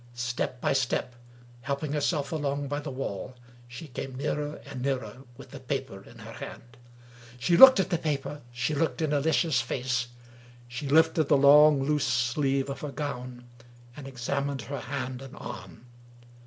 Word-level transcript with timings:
Step 0.15 0.59
by 0.59 0.73
step, 0.73 1.13
helping 1.61 1.93
herself 1.93 2.31
along 2.31 2.67
by 2.67 2.79
the 2.79 2.89
wall, 2.89 3.35
she 3.67 3.87
came 3.87 4.15
nearer 4.15 4.55
and 4.65 4.81
nearer, 4.81 5.17
with 5.37 5.51
the 5.51 5.59
paper 5.59 6.03
in 6.03 6.17
her 6.17 6.31
hand. 6.33 6.75
She 7.37 7.55
looked 7.55 7.79
at 7.79 7.91
the 7.91 7.99
paper— 7.99 8.41
she 8.51 8.73
looked 8.73 9.03
in 9.03 9.13
Alicia's 9.13 9.61
face— 9.61 10.07
she 10.67 10.87
lifted 10.89 11.25
the 11.25 11.37
long, 11.37 11.83
loose 11.83 12.07
sleeve 12.07 12.67
of 12.67 12.81
her 12.81 12.91
gown, 12.91 13.47
and 13.95 14.07
examined 14.07 14.63
her 14.63 14.79
hand 14.79 15.21
and 15.21 15.35
arm. 15.37 15.85